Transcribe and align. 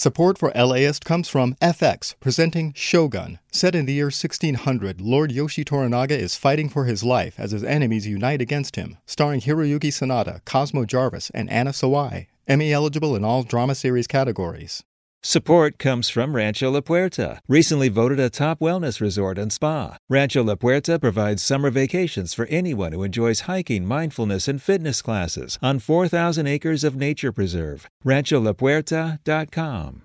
Support 0.00 0.38
for 0.38 0.50
LAist 0.52 1.04
comes 1.04 1.28
from 1.28 1.56
FX, 1.56 2.14
presenting 2.20 2.72
Shogun. 2.72 3.38
Set 3.52 3.74
in 3.74 3.84
the 3.84 3.92
year 3.92 4.06
1600, 4.06 4.98
Lord 4.98 5.30
Yoshi 5.30 5.62
Toranaga 5.62 6.12
is 6.12 6.36
fighting 6.36 6.70
for 6.70 6.86
his 6.86 7.04
life 7.04 7.34
as 7.36 7.50
his 7.50 7.62
enemies 7.62 8.06
unite 8.06 8.40
against 8.40 8.76
him. 8.76 8.96
Starring 9.04 9.42
Hiroyuki 9.42 9.90
Sanada, 9.90 10.42
Cosmo 10.46 10.86
Jarvis, 10.86 11.28
and 11.34 11.50
Anna 11.50 11.72
Sawai. 11.72 12.28
Emmy 12.48 12.72
eligible 12.72 13.14
in 13.14 13.24
all 13.24 13.42
drama 13.42 13.74
series 13.74 14.06
categories. 14.06 14.82
Support 15.22 15.78
comes 15.78 16.08
from 16.08 16.34
Rancho 16.34 16.70
La 16.70 16.80
Puerta, 16.80 17.42
recently 17.46 17.90
voted 17.90 18.18
a 18.18 18.30
top 18.30 18.58
wellness 18.58 19.02
resort 19.02 19.36
and 19.36 19.52
spa. 19.52 19.98
Rancho 20.08 20.42
La 20.42 20.54
Puerta 20.54 20.98
provides 20.98 21.42
summer 21.42 21.70
vacations 21.70 22.32
for 22.32 22.46
anyone 22.46 22.92
who 22.92 23.02
enjoys 23.02 23.40
hiking, 23.40 23.84
mindfulness, 23.84 24.48
and 24.48 24.62
fitness 24.62 25.02
classes 25.02 25.58
on 25.62 25.78
4,000 25.78 26.46
acres 26.46 26.84
of 26.84 26.96
nature 26.96 27.32
preserve. 27.32 27.86
RanchoLaPuerta.com. 28.02 30.04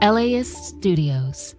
LAist 0.00 0.64
Studios. 0.64 1.57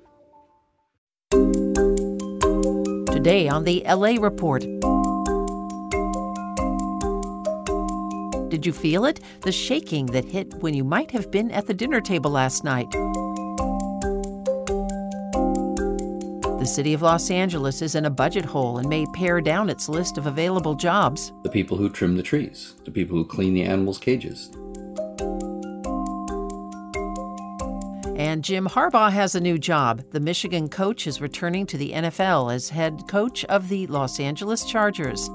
Today 3.20 3.50
on 3.50 3.66
the 3.66 3.84
LA 3.86 4.16
Report. 4.18 4.62
Did 8.50 8.66
you 8.66 8.72
feel 8.72 9.04
it? 9.04 9.20
The 9.42 9.52
shaking 9.52 10.06
that 10.06 10.24
hit 10.24 10.54
when 10.62 10.74
you 10.74 10.86
might 10.86 11.12
have 11.12 11.30
been 11.30 11.52
at 11.52 11.68
the 11.68 11.74
dinner 11.74 12.00
table 12.00 12.32
last 12.32 12.64
night. 12.64 12.90
The 16.60 16.66
city 16.66 16.94
of 16.94 17.02
Los 17.02 17.30
Angeles 17.30 17.82
is 17.82 17.94
in 17.94 18.06
a 18.06 18.10
budget 18.10 18.46
hole 18.46 18.78
and 18.78 18.88
may 18.88 19.06
pare 19.08 19.42
down 19.42 19.70
its 19.70 19.90
list 19.90 20.18
of 20.18 20.26
available 20.26 20.76
jobs. 20.76 21.34
The 21.44 21.50
people 21.50 21.76
who 21.76 21.90
trim 21.90 22.16
the 22.16 22.24
trees, 22.24 22.76
the 22.86 22.92
people 22.92 23.18
who 23.18 23.26
clean 23.26 23.54
the 23.54 23.64
animals' 23.64 23.98
cages, 23.98 24.50
And 28.30 28.44
Jim 28.44 28.68
Harbaugh 28.68 29.12
has 29.12 29.34
a 29.34 29.40
new 29.40 29.58
job. 29.58 30.04
The 30.12 30.20
Michigan 30.20 30.70
coach 30.70 31.08
is 31.08 31.20
returning 31.20 31.66
to 31.66 31.78
the 31.78 31.94
NFL 31.94 32.54
as 32.54 32.70
head 32.70 33.06
coach 33.08 33.44
of 33.46 33.70
the 33.70 33.88
Los 33.88 34.20
Angeles 34.20 34.64
Chargers. 34.66 35.30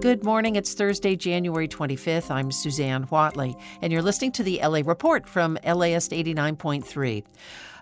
Good 0.00 0.24
morning. 0.24 0.56
It's 0.56 0.72
Thursday, 0.72 1.16
January 1.16 1.68
25th. 1.68 2.30
I'm 2.30 2.50
Susanne 2.50 3.06
Whatley, 3.08 3.60
and 3.82 3.92
you're 3.92 4.00
listening 4.00 4.32
to 4.32 4.42
the 4.42 4.58
LA 4.62 4.80
Report 4.82 5.28
from 5.28 5.58
LAist 5.66 6.12
89.3. 6.12 7.24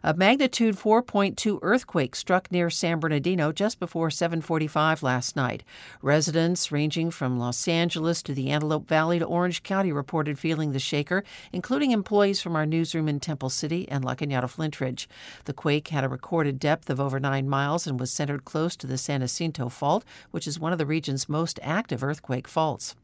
A 0.05 0.15
magnitude 0.15 0.75
4.2 0.75 1.61
earthquake 1.63 2.17
struck 2.17 2.51
near 2.51 2.71
San 2.71 2.99
Bernardino 2.99 3.53
just 3.53 3.79
before 3.79 4.11
7:45 4.11 5.01
last 5.01 5.37
night. 5.37 5.63
Residents 6.03 6.73
ranging 6.73 7.13
from 7.13 7.39
Los 7.39 7.69
Angeles 7.69 8.21
to 8.25 8.35
the 8.35 8.51
Antelope 8.51 8.89
Valley 8.89 9.21
to 9.21 9.25
Orange 9.25 9.63
County 9.63 9.93
reported 9.93 10.41
feeling 10.41 10.73
the 10.73 10.81
shaker, 10.81 11.23
including 11.53 11.93
employees 11.93 12.43
from 12.43 12.57
our 12.57 12.67
newsroom 12.67 13.09
in 13.09 13.21
Temple 13.21 13.49
City 13.49 13.89
and 13.89 14.05
La 14.05 14.17
Cañada 14.17 14.51
Flintridge. 14.51 15.07
The 15.45 15.53
quake 15.53 15.87
had 15.89 16.03
a 16.03 16.09
recorded 16.09 16.59
depth 16.59 16.91
of 16.91 16.99
over 16.99 17.21
9 17.21 17.49
miles 17.49 17.87
and 17.87 18.01
was 18.01 18.11
centered 18.11 18.45
close 18.45 18.75
to 18.79 18.89
the 18.89 18.99
San 18.99 19.21
Jacinto 19.21 19.69
Fault, 19.69 20.05
which 20.33 20.49
is 20.49 20.59
one 20.59 20.73
of 20.73 20.79
the 20.79 20.87
region's 20.87 21.29
most 21.29 21.61
active 21.63 22.03
earthquake 22.03 22.49
faults. 22.49 22.97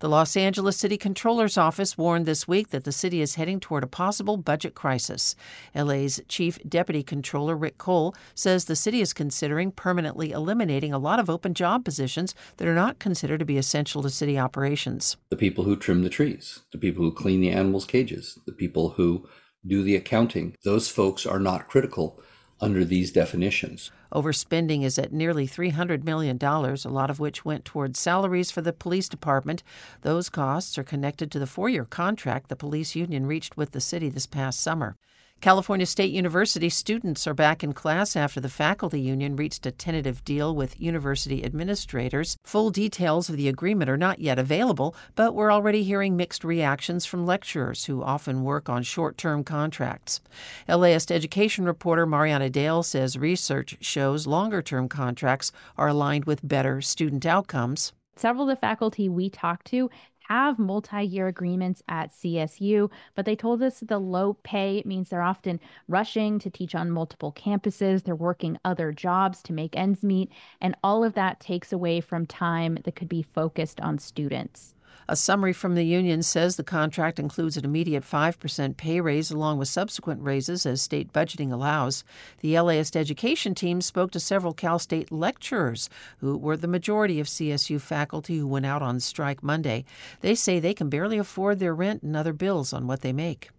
The 0.00 0.08
Los 0.08 0.36
Angeles 0.36 0.76
City 0.76 0.96
Controller's 0.96 1.56
Office 1.56 1.96
warned 1.96 2.26
this 2.26 2.46
week 2.46 2.70
that 2.70 2.84
the 2.84 2.92
city 2.92 3.20
is 3.20 3.36
heading 3.36 3.60
toward 3.60 3.82
a 3.82 3.86
possible 3.86 4.36
budget 4.36 4.74
crisis. 4.74 5.34
LA's 5.74 6.20
Chief 6.28 6.58
Deputy 6.68 7.02
Controller 7.02 7.56
Rick 7.56 7.78
Cole 7.78 8.14
says 8.34 8.64
the 8.64 8.76
city 8.76 9.00
is 9.00 9.12
considering 9.12 9.70
permanently 9.72 10.32
eliminating 10.32 10.92
a 10.92 10.98
lot 10.98 11.18
of 11.18 11.30
open 11.30 11.54
job 11.54 11.84
positions 11.84 12.34
that 12.58 12.68
are 12.68 12.74
not 12.74 12.98
considered 12.98 13.38
to 13.38 13.44
be 13.44 13.58
essential 13.58 14.02
to 14.02 14.10
city 14.10 14.38
operations. 14.38 15.16
the 15.30 15.36
people 15.36 15.64
who 15.64 15.76
trim 15.76 16.02
the 16.02 16.08
trees, 16.10 16.60
the 16.72 16.78
people 16.78 17.04
who 17.04 17.12
clean 17.12 17.40
the 17.40 17.50
animals' 17.50 17.84
cages, 17.84 18.38
the 18.46 18.52
people 18.52 18.90
who 18.90 19.26
do 19.66 19.82
the 19.82 19.96
accounting. 19.96 20.54
Those 20.64 20.88
folks 20.88 21.26
are 21.26 21.40
not 21.40 21.68
critical 21.68 22.20
under 22.60 22.84
these 22.84 23.12
definitions. 23.12 23.90
Overspending 24.12 24.82
is 24.82 24.98
at 24.98 25.12
nearly 25.12 25.46
$300 25.46 26.04
million, 26.04 26.38
a 26.42 26.88
lot 26.88 27.10
of 27.10 27.20
which 27.20 27.44
went 27.44 27.64
towards 27.64 27.98
salaries 27.98 28.50
for 28.50 28.62
the 28.62 28.72
police 28.72 29.08
department. 29.08 29.62
Those 30.02 30.28
costs 30.28 30.78
are 30.78 30.84
connected 30.84 31.30
to 31.32 31.38
the 31.38 31.46
four 31.46 31.68
year 31.68 31.84
contract 31.84 32.48
the 32.48 32.56
police 32.56 32.94
union 32.94 33.26
reached 33.26 33.56
with 33.56 33.72
the 33.72 33.80
city 33.80 34.08
this 34.08 34.26
past 34.26 34.60
summer. 34.60 34.96
California 35.42 35.86
State 35.86 36.10
University 36.12 36.68
students 36.68 37.26
are 37.26 37.34
back 37.34 37.62
in 37.62 37.72
class 37.72 38.16
after 38.16 38.40
the 38.40 38.48
faculty 38.48 39.00
union 39.00 39.36
reached 39.36 39.66
a 39.66 39.70
tentative 39.70 40.24
deal 40.24 40.56
with 40.56 40.80
university 40.80 41.44
administrators. 41.44 42.36
Full 42.44 42.70
details 42.70 43.28
of 43.28 43.36
the 43.36 43.46
agreement 43.46 43.90
are 43.90 43.98
not 43.98 44.18
yet 44.18 44.38
available, 44.38 44.96
but 45.14 45.34
we're 45.34 45.52
already 45.52 45.84
hearing 45.84 46.16
mixed 46.16 46.42
reactions 46.42 47.04
from 47.04 47.26
lecturers 47.26 47.84
who 47.84 48.02
often 48.02 48.42
work 48.44 48.68
on 48.68 48.82
short 48.82 49.18
term 49.18 49.44
contracts. 49.44 50.20
LAist 50.68 51.12
education 51.12 51.66
reporter 51.66 52.06
Mariana 52.06 52.48
Dale 52.48 52.82
says 52.82 53.18
research 53.18 53.76
shows 53.80 54.26
longer 54.26 54.62
term 54.62 54.88
contracts 54.88 55.52
are 55.76 55.88
aligned 55.88 56.24
with 56.24 56.48
better 56.48 56.80
student 56.80 57.26
outcomes. 57.26 57.92
Several 58.18 58.48
of 58.48 58.56
the 58.56 58.60
faculty 58.60 59.10
we 59.10 59.28
talked 59.28 59.66
to 59.66 59.90
have 60.28 60.58
multi 60.58 61.02
year 61.02 61.26
agreements 61.26 61.82
at 61.88 62.12
CSU, 62.12 62.90
but 63.14 63.24
they 63.24 63.36
told 63.36 63.62
us 63.62 63.80
the 63.80 63.98
low 63.98 64.34
pay 64.42 64.82
means 64.84 65.08
they're 65.08 65.22
often 65.22 65.60
rushing 65.88 66.38
to 66.38 66.50
teach 66.50 66.74
on 66.74 66.90
multiple 66.90 67.32
campuses. 67.32 68.04
They're 68.04 68.14
working 68.14 68.58
other 68.64 68.92
jobs 68.92 69.42
to 69.44 69.52
make 69.52 69.76
ends 69.76 70.02
meet, 70.04 70.30
and 70.60 70.76
all 70.84 71.02
of 71.02 71.14
that 71.14 71.40
takes 71.40 71.72
away 71.72 72.00
from 72.00 72.26
time 72.26 72.78
that 72.84 72.96
could 72.96 73.08
be 73.08 73.22
focused 73.22 73.80
on 73.80 73.98
students. 73.98 74.75
A 75.08 75.16
summary 75.16 75.52
from 75.52 75.74
the 75.74 75.84
union 75.84 76.22
says 76.22 76.56
the 76.56 76.64
contract 76.64 77.18
includes 77.18 77.56
an 77.56 77.64
immediate 77.64 78.02
5% 78.02 78.76
pay 78.76 79.00
raise 79.00 79.30
along 79.30 79.58
with 79.58 79.68
subsequent 79.68 80.22
raises 80.22 80.66
as 80.66 80.82
state 80.82 81.12
budgeting 81.12 81.52
allows. 81.52 82.04
The 82.40 82.58
LAist 82.60 82.96
education 82.96 83.54
team 83.54 83.80
spoke 83.80 84.10
to 84.12 84.20
several 84.20 84.52
Cal 84.52 84.78
State 84.78 85.12
lecturers 85.12 85.88
who 86.18 86.36
were 86.36 86.56
the 86.56 86.68
majority 86.68 87.20
of 87.20 87.26
CSU 87.26 87.80
faculty 87.80 88.38
who 88.38 88.46
went 88.46 88.66
out 88.66 88.82
on 88.82 89.00
strike 89.00 89.42
Monday. 89.42 89.84
They 90.20 90.34
say 90.34 90.58
they 90.58 90.74
can 90.74 90.88
barely 90.88 91.18
afford 91.18 91.58
their 91.58 91.74
rent 91.74 92.02
and 92.02 92.16
other 92.16 92.32
bills 92.32 92.72
on 92.72 92.86
what 92.86 93.02
they 93.02 93.12
make. 93.12 93.50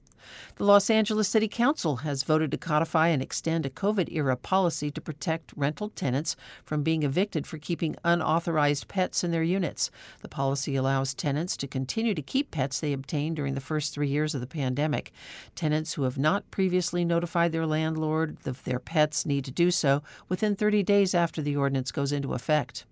The 0.55 0.63
Los 0.63 0.89
Angeles 0.89 1.27
City 1.27 1.47
Council 1.47 1.97
has 1.97 2.23
voted 2.23 2.51
to 2.51 2.57
codify 2.57 3.09
and 3.09 3.21
extend 3.21 3.65
a 3.65 3.69
COVID 3.69 4.11
era 4.11 4.35
policy 4.35 4.89
to 4.91 5.01
protect 5.01 5.53
rental 5.55 5.89
tenants 5.89 6.35
from 6.65 6.83
being 6.83 7.03
evicted 7.03 7.45
for 7.45 7.57
keeping 7.57 7.95
unauthorized 8.03 8.87
pets 8.87 9.23
in 9.23 9.31
their 9.31 9.43
units. 9.43 9.91
The 10.21 10.27
policy 10.27 10.75
allows 10.75 11.13
tenants 11.13 11.55
to 11.57 11.67
continue 11.67 12.13
to 12.13 12.21
keep 12.21 12.51
pets 12.51 12.79
they 12.79 12.93
obtained 12.93 13.35
during 13.35 13.53
the 13.53 13.61
first 13.61 13.93
three 13.93 14.07
years 14.07 14.33
of 14.33 14.41
the 14.41 14.47
pandemic. 14.47 15.11
Tenants 15.55 15.93
who 15.93 16.03
have 16.03 16.17
not 16.17 16.49
previously 16.51 17.05
notified 17.05 17.51
their 17.51 17.65
landlord 17.65 18.37
of 18.45 18.63
their 18.63 18.79
pets 18.79 19.25
need 19.25 19.45
to 19.45 19.51
do 19.51 19.71
so 19.71 20.01
within 20.29 20.55
30 20.55 20.83
days 20.83 21.13
after 21.13 21.41
the 21.41 21.55
ordinance 21.55 21.91
goes 21.91 22.11
into 22.11 22.33
effect. 22.33 22.85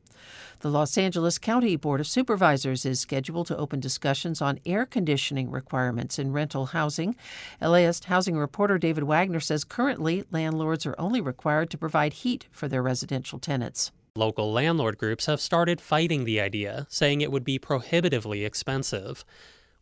The 0.59 0.69
Los 0.69 0.97
Angeles 0.97 1.37
County 1.37 1.75
Board 1.75 1.99
of 1.99 2.07
Supervisors 2.07 2.85
is 2.85 2.99
scheduled 2.99 3.47
to 3.47 3.57
open 3.57 3.79
discussions 3.79 4.41
on 4.41 4.59
air 4.65 4.85
conditioning 4.85 5.51
requirements 5.51 6.17
in 6.17 6.31
rental 6.31 6.67
housing. 6.67 7.15
LAist 7.61 8.05
housing 8.05 8.37
reporter 8.37 8.77
David 8.77 9.03
Wagner 9.03 9.39
says 9.39 9.63
currently 9.63 10.23
landlords 10.31 10.85
are 10.85 10.95
only 10.97 11.21
required 11.21 11.69
to 11.71 11.77
provide 11.77 12.13
heat 12.13 12.47
for 12.51 12.67
their 12.67 12.81
residential 12.81 13.39
tenants. 13.39 13.91
Local 14.15 14.51
landlord 14.51 14.97
groups 14.97 15.25
have 15.25 15.41
started 15.41 15.81
fighting 15.81 16.23
the 16.23 16.39
idea, 16.39 16.87
saying 16.89 17.19
it 17.19 17.33
would 17.33 17.43
be 17.43 17.59
prohibitively 17.59 18.45
expensive. 18.45 19.25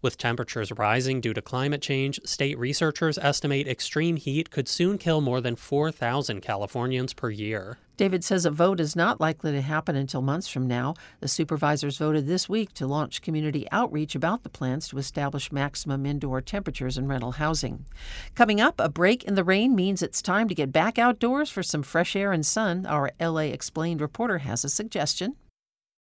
With 0.03 0.17
temperatures 0.17 0.69
rising 0.73 1.21
due 1.21 1.33
to 1.33 1.41
climate 1.41 1.81
change, 1.81 2.19
state 2.25 2.59
researchers 2.59 3.17
estimate 3.17 3.69
extreme 3.69 4.17
heat 4.17 4.51
could 4.51 4.67
soon 4.67 4.97
kill 4.97 5.21
more 5.21 5.39
than 5.39 5.55
4,000 5.55 6.41
Californians 6.41 7.13
per 7.13 7.29
year. 7.29 7.77
David 7.95 8.21
says 8.21 8.45
a 8.45 8.51
vote 8.51 8.81
is 8.81 8.97
not 8.97 9.21
likely 9.21 9.53
to 9.53 9.61
happen 9.61 9.95
until 9.95 10.21
months 10.21 10.49
from 10.49 10.67
now. 10.67 10.95
The 11.21 11.29
supervisors 11.29 11.99
voted 11.99 12.27
this 12.27 12.49
week 12.49 12.73
to 12.73 12.85
launch 12.85 13.21
community 13.21 13.65
outreach 13.71 14.13
about 14.13 14.43
the 14.43 14.49
plans 14.49 14.89
to 14.89 14.97
establish 14.97 15.53
maximum 15.53 16.05
indoor 16.05 16.41
temperatures 16.41 16.97
in 16.97 17.07
rental 17.07 17.31
housing. 17.31 17.85
Coming 18.35 18.59
up, 18.59 18.81
a 18.81 18.89
break 18.89 19.23
in 19.23 19.35
the 19.35 19.43
rain 19.45 19.73
means 19.73 20.01
it's 20.01 20.21
time 20.21 20.49
to 20.49 20.55
get 20.55 20.73
back 20.73 20.99
outdoors 20.99 21.49
for 21.49 21.63
some 21.63 21.81
fresh 21.81 22.13
air 22.13 22.33
and 22.33 22.45
sun. 22.45 22.85
Our 22.85 23.11
LA 23.21 23.53
Explained 23.53 24.01
reporter 24.01 24.39
has 24.39 24.65
a 24.65 24.69
suggestion. 24.69 25.37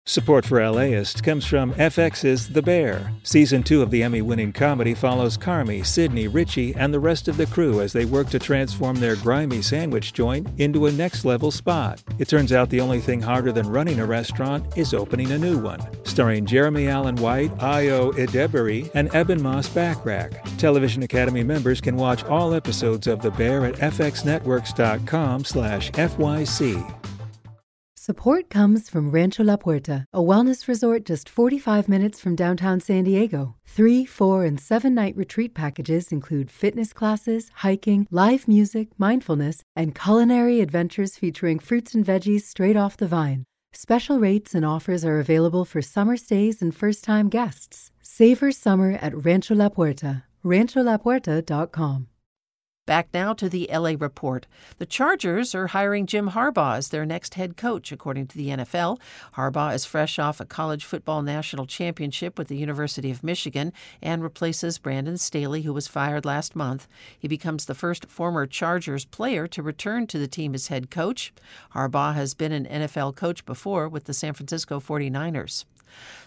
Support 0.07 0.45
for 0.45 0.67
LAist 0.67 1.23
comes 1.23 1.45
from 1.45 1.73
FX's 1.75 2.49
The 2.49 2.63
Bear. 2.63 3.13
Season 3.21 3.61
2 3.61 3.83
of 3.83 3.91
the 3.91 4.01
Emmy 4.01 4.23
winning 4.23 4.51
comedy 4.51 4.95
follows 4.95 5.37
Carmy, 5.37 5.85
Sydney, 5.85 6.27
Richie, 6.27 6.73
and 6.73 6.91
the 6.91 6.99
rest 6.99 7.27
of 7.27 7.37
the 7.37 7.45
crew 7.45 7.81
as 7.81 7.93
they 7.93 8.05
work 8.05 8.27
to 8.31 8.39
transform 8.39 8.95
their 8.95 9.15
grimy 9.15 9.61
sandwich 9.61 10.11
joint 10.11 10.47
into 10.57 10.87
a 10.87 10.91
next 10.91 11.23
level 11.23 11.51
spot. 11.51 12.01
It 12.17 12.27
turns 12.27 12.51
out 12.51 12.71
the 12.71 12.81
only 12.81 12.99
thing 12.99 13.21
harder 13.21 13.51
than 13.51 13.69
running 13.69 13.99
a 13.99 14.05
restaurant 14.07 14.75
is 14.75 14.95
opening 14.95 15.31
a 15.33 15.37
new 15.37 15.59
one. 15.59 15.79
Starring 16.03 16.47
Jeremy 16.47 16.87
Allen 16.87 17.15
White, 17.17 17.55
Ayo 17.59 18.11
Edebiri, 18.13 18.89
and 18.95 19.13
Eben 19.13 19.39
Moss-Bachrach. 19.39 20.57
Television 20.57 21.03
Academy 21.03 21.43
members 21.43 21.79
can 21.79 21.95
watch 21.95 22.23
all 22.23 22.55
episodes 22.55 23.05
of 23.05 23.21
The 23.21 23.31
Bear 23.31 23.65
at 23.65 23.75
fxnetworks.com 23.75 25.45
slash 25.45 25.91
FYC. 25.91 27.00
Support 28.03 28.49
comes 28.49 28.89
from 28.89 29.11
Rancho 29.11 29.43
La 29.43 29.57
Puerta, 29.57 30.07
a 30.11 30.21
wellness 30.21 30.67
resort 30.67 31.05
just 31.05 31.29
45 31.29 31.87
minutes 31.87 32.19
from 32.19 32.35
downtown 32.35 32.79
San 32.79 33.03
Diego. 33.03 33.57
Three, 33.63 34.05
four, 34.05 34.43
and 34.43 34.59
seven 34.59 34.95
night 34.95 35.15
retreat 35.15 35.53
packages 35.53 36.11
include 36.11 36.49
fitness 36.49 36.93
classes, 36.93 37.51
hiking, 37.57 38.07
live 38.09 38.47
music, 38.47 38.87
mindfulness, 38.97 39.61
and 39.75 39.93
culinary 39.93 40.61
adventures 40.61 41.15
featuring 41.15 41.59
fruits 41.59 41.93
and 41.93 42.03
veggies 42.03 42.41
straight 42.41 42.75
off 42.75 42.97
the 42.97 43.05
vine. 43.05 43.43
Special 43.71 44.19
rates 44.19 44.55
and 44.55 44.65
offers 44.65 45.05
are 45.05 45.19
available 45.19 45.63
for 45.63 45.83
summer 45.83 46.17
stays 46.17 46.59
and 46.59 46.73
first 46.73 47.03
time 47.03 47.29
guests. 47.29 47.91
Savor 48.01 48.51
summer 48.51 48.97
at 48.99 49.13
Rancho 49.13 49.53
La 49.53 49.69
Puerta, 49.69 50.23
rancholapuerta.com. 50.43 52.07
Back 52.91 53.07
now 53.13 53.31
to 53.35 53.47
the 53.47 53.69
LA 53.71 53.93
report. 53.97 54.47
The 54.77 54.85
Chargers 54.85 55.55
are 55.55 55.67
hiring 55.67 56.05
Jim 56.05 56.31
Harbaugh 56.31 56.75
as 56.75 56.89
their 56.89 57.05
next 57.05 57.35
head 57.35 57.55
coach, 57.55 57.89
according 57.93 58.27
to 58.27 58.37
the 58.37 58.49
NFL. 58.49 58.99
Harbaugh 59.35 59.73
is 59.73 59.85
fresh 59.85 60.19
off 60.19 60.41
a 60.41 60.45
college 60.45 60.83
football 60.83 61.21
national 61.21 61.67
championship 61.67 62.37
with 62.37 62.49
the 62.49 62.57
University 62.57 63.09
of 63.09 63.23
Michigan 63.23 63.71
and 64.01 64.21
replaces 64.21 64.77
Brandon 64.77 65.17
Staley, 65.17 65.61
who 65.61 65.71
was 65.71 65.87
fired 65.87 66.25
last 66.25 66.53
month. 66.53 66.89
He 67.17 67.29
becomes 67.29 67.63
the 67.63 67.75
first 67.75 68.07
former 68.09 68.45
Chargers 68.45 69.05
player 69.05 69.47
to 69.47 69.63
return 69.63 70.05
to 70.07 70.19
the 70.19 70.27
team 70.27 70.53
as 70.53 70.67
head 70.67 70.91
coach. 70.91 71.31
Harbaugh 71.73 72.13
has 72.13 72.33
been 72.33 72.51
an 72.51 72.65
NFL 72.65 73.15
coach 73.15 73.45
before 73.45 73.87
with 73.87 74.03
the 74.03 74.13
San 74.13 74.33
Francisco 74.33 74.81
49ers. 74.81 75.63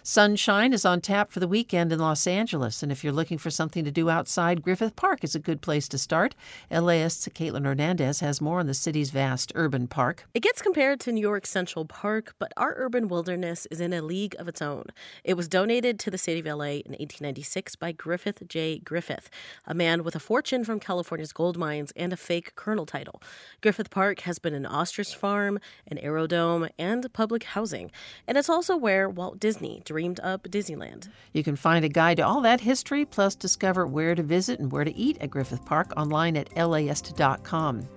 Sunshine 0.07 0.75
is 0.75 0.85
on 0.85 1.01
tap 1.01 1.33
for 1.33 1.41
the 1.41 1.49
weekend 1.49 1.91
in 1.91 1.99
Los 1.99 2.27
Angeles, 2.27 2.83
and 2.83 2.93
if 2.93 3.03
you're 3.03 3.13
looking 3.13 3.39
for 3.39 3.51
something 3.51 3.85
to 3.87 3.91
do 3.91 4.11
outside, 4.11 4.61
Griffith 4.61 4.97
Park 4.97 5.25
is 5.25 5.35
a 5.35 5.39
good 5.39 5.63
place 5.63 5.89
to 5.89 5.97
start. 5.97 6.35
LA's 6.71 7.27
Caitlin 7.35 7.65
Hernandez 7.65 8.21
has 8.21 8.39
more 8.39 8.61
on 8.61 8.67
the 8.67 8.75
city's 8.75 9.11
vast 9.11 9.51
urban 9.55 9.87
park. 9.87 10.27
It 10.35 10.43
gets 10.43 10.61
compared 10.61 11.01
to 11.01 11.13
New 11.13 11.23
York's 11.23 11.49
Central 11.49 11.87
Park, 11.87 12.35
but 12.39 12.53
our 12.59 12.75
urban 12.77 13.09
wilderness 13.09 13.67
is 13.71 13.81
in 13.81 13.95
a 13.95 14.03
league 14.03 14.37
of 14.39 14.47
its 14.47 14.61
own. 14.61 14.85
It 15.25 15.39
was 15.39 15.49
donated 15.49 15.99
to 16.01 16.11
the 16.11 16.19
city 16.19 16.41
of 16.41 16.45
LA 16.45 16.83
in 16.85 16.93
1896 16.93 17.75
by 17.77 17.93
Griffith 17.93 18.47
J. 18.47 18.81
Griffith, 18.81 19.31
a 19.67 19.73
man 19.73 20.05
with 20.05 20.15
a 20.15 20.21
fortune 20.21 20.65
from 20.65 20.81
California's 20.81 21.33
gold 21.33 21.57
mines 21.57 21.95
and 21.97 22.13
a 22.13 22.19
fake 22.19 22.55
colonel 22.57 22.85
title. 22.85 23.23
Griffith 23.63 23.89
Park 23.89 24.21
has 24.21 24.39
been 24.39 24.53
an 24.53 24.67
ostrich 24.67 25.15
farm, 25.15 25.59
an 25.87 25.97
aerodome, 25.97 26.69
and 26.79 27.11
public 27.15 27.45
housing, 27.45 27.91
and 28.29 28.37
it's 28.37 28.51
also 28.51 28.77
where 28.77 29.09
Walt 29.09 29.41
Disney 29.41 29.54
dreamed 29.85 30.21
up 30.21 30.45
Disneyland. 30.45 31.09
You 31.33 31.43
can 31.43 31.57
find 31.57 31.85
a 31.85 31.89
guide 31.89 32.17
to 32.19 32.23
all 32.27 32.41
that 32.43 32.61
history, 32.61 33.05
plus 33.05 33.35
discover 33.35 33.87
where 33.87 34.15
to 34.15 34.23
visit 34.23 34.61
and 34.61 34.71
where 34.71 34.85
to 34.85 34.95
eat 34.95 35.19
at 35.21 35.31
Griffith 35.31 35.65
Park 35.65 35.93
online 35.97 36.37
at 36.37 36.57
laist.com. 36.57 37.89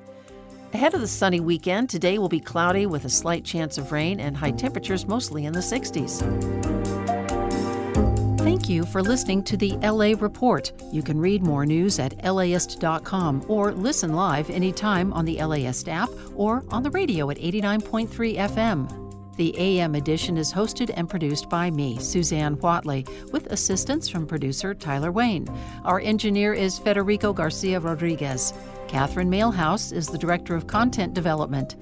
Ahead 0.73 0.93
of 0.93 1.01
the 1.01 1.07
sunny 1.07 1.39
weekend, 1.39 1.89
today 1.89 2.17
will 2.17 2.29
be 2.29 2.39
cloudy 2.39 2.85
with 2.85 3.05
a 3.05 3.09
slight 3.09 3.45
chance 3.45 3.77
of 3.77 3.91
rain 3.91 4.19
and 4.19 4.35
high 4.35 4.51
temperatures 4.51 5.07
mostly 5.07 5.45
in 5.45 5.53
the 5.53 5.59
60s. 5.59 6.21
Thank 8.39 8.69
you 8.69 8.85
for 8.85 9.01
listening 9.01 9.43
to 9.43 9.57
the 9.57 9.77
LA 9.77 10.13
Report. 10.19 10.71
You 10.91 11.01
can 11.01 11.19
read 11.19 11.41
more 11.41 11.65
news 11.65 11.99
at 11.99 12.23
laist.com 12.23 13.45
or 13.47 13.71
listen 13.71 14.13
live 14.13 14.49
anytime 14.49 15.13
on 15.13 15.25
the 15.25 15.41
LAist 15.43 15.87
app 15.89 16.09
or 16.35 16.63
on 16.69 16.83
the 16.83 16.91
radio 16.91 17.29
at 17.29 17.37
89.3 17.37 18.37
FM. 18.37 19.06
The 19.37 19.57
AM 19.57 19.95
edition 19.95 20.37
is 20.37 20.51
hosted 20.51 20.91
and 20.95 21.07
produced 21.07 21.47
by 21.47 21.69
me, 21.69 21.99
Susanne 21.99 22.57
Whatley, 22.57 23.07
with 23.31 23.45
assistance 23.47 24.09
from 24.09 24.25
producer 24.25 24.73
Tyler 24.73 25.11
Wayne. 25.11 25.47
Our 25.85 25.99
engineer 25.99 26.53
is 26.53 26.79
Federico 26.79 27.33
Garcia 27.33 27.79
Rodriguez. 27.79 28.55
Catherine 28.87 29.29
Mailhouse 29.29 29.93
is 29.93 30.07
the 30.07 30.17
Director 30.17 30.55
of 30.55 30.65
Content 30.65 31.13
Development. 31.13 31.75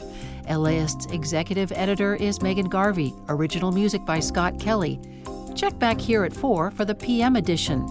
LAist's 0.50 1.06
executive 1.08 1.72
editor 1.72 2.16
is 2.16 2.42
Megan 2.42 2.68
Garvey. 2.68 3.14
Original 3.30 3.72
music 3.72 4.06
by 4.06 4.20
Scott 4.20 4.60
Kelly. 4.60 5.00
Check 5.56 5.80
back 5.80 6.02
here 6.02 6.26
at 6.26 6.34
4 6.34 6.72
for 6.72 6.84
the 6.84 6.94
PM 6.94 7.38
edition. 7.38 7.88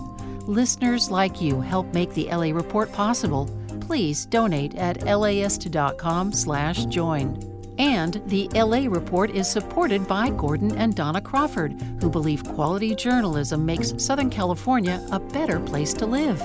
Listeners 0.46 1.10
like 1.10 1.40
you 1.40 1.62
help 1.62 1.94
make 1.94 2.12
the 2.12 2.28
LA 2.30 2.52
Report 2.52 2.92
possible. 2.92 3.48
Please 3.80 4.26
donate 4.26 4.74
at 4.74 5.04
laist.com/join. 5.04 7.53
And 7.78 8.22
the 8.26 8.48
LA 8.54 8.86
Report 8.88 9.30
is 9.30 9.50
supported 9.50 10.06
by 10.06 10.30
Gordon 10.30 10.76
and 10.76 10.94
Donna 10.94 11.20
Crawford, 11.20 11.72
who 12.00 12.08
believe 12.08 12.44
quality 12.44 12.94
journalism 12.94 13.66
makes 13.66 13.94
Southern 13.96 14.30
California 14.30 15.04
a 15.10 15.18
better 15.18 15.58
place 15.60 15.92
to 15.94 16.06
live. 16.06 16.40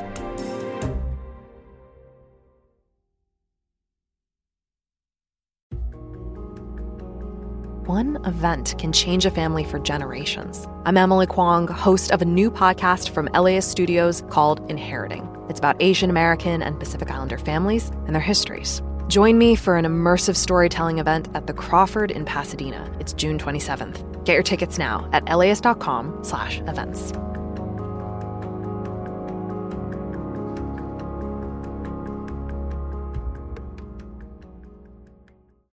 One 7.90 8.24
event 8.24 8.76
can 8.78 8.94
change 8.94 9.26
a 9.26 9.32
family 9.32 9.64
for 9.64 9.80
generations. 9.80 10.68
I'm 10.86 10.96
Emily 10.96 11.26
Kwong, 11.26 11.68
host 11.68 12.12
of 12.12 12.22
a 12.22 12.26
new 12.26 12.52
podcast 12.52 13.10
from 13.10 13.30
LAist 13.34 13.72
Studios 13.72 14.24
called 14.30 14.64
Inheriting. 14.70 15.28
It's 15.50 15.58
about 15.58 15.82
Asian 15.82 16.12
American 16.12 16.62
and 16.62 16.80
Pacific 16.80 17.10
Islander 17.10 17.40
families 17.40 17.90
and 18.06 18.14
their 18.14 18.22
histories. 18.22 18.84
Join 19.10 19.38
me 19.40 19.56
for 19.56 19.76
an 19.76 19.86
immersive 19.86 20.36
storytelling 20.36 21.00
event 21.00 21.30
at 21.34 21.48
the 21.48 21.54
Crawford 21.54 22.12
in 22.12 22.26
Pasadena. 22.26 22.96
It's 23.00 23.12
June 23.14 23.40
27th. 23.40 24.24
Get 24.24 24.34
your 24.34 24.44
tickets 24.44 24.78
now 24.78 25.10
at 25.12 25.26
laist.com/events. 25.26 27.14